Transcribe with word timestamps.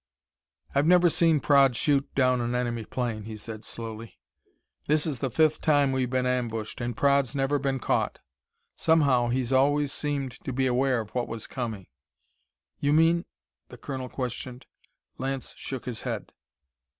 "I've 0.73 0.87
never 0.87 1.09
seen 1.09 1.39
Praed 1.39 1.75
shoot 1.75 2.09
down 2.15 2.41
an 2.41 2.55
enemy 2.55 2.85
plane," 2.85 3.25
he 3.25 3.37
said 3.37 3.63
slowly. 3.63 4.17
"This 4.87 5.05
is 5.05 5.19
the 5.19 5.29
fifth 5.29 5.61
time 5.61 5.91
we've 5.91 6.09
been 6.09 6.25
ambushed 6.25 6.81
and 6.81 6.97
Praed's 6.97 7.35
never 7.35 7.59
been 7.59 7.77
caught. 7.77 8.17
Somehow, 8.75 9.27
he's 9.27 9.53
always 9.53 9.93
seemed 9.93 10.31
to 10.43 10.51
be 10.51 10.65
aware 10.65 11.01
of 11.01 11.11
what 11.13 11.27
was 11.27 11.45
coming." 11.45 11.85
"You 12.79 12.93
mean?" 12.93 13.25
the 13.69 13.77
colonel 13.77 14.09
questioned. 14.09 14.65
Lance 15.19 15.53
shook 15.55 15.85
his 15.85 16.01
head. 16.01 16.31